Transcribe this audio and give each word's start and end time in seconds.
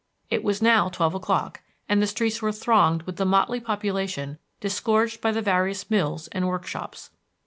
It 0.31 0.43
was 0.43 0.63
now 0.63 0.89
twelve 0.89 1.13
o'clock, 1.13 1.61
and 1.87 2.01
the 2.01 2.07
streets 2.07 2.41
were 2.41 2.51
thronged 2.51 3.03
with 3.03 3.17
the 3.17 3.23
motley 3.23 3.59
population 3.59 4.39
disgorged 4.59 5.21
by 5.21 5.31
the 5.31 5.43
various 5.43 5.91
mills 5.91 6.27
and 6.29 6.47
workshops. 6.47 7.11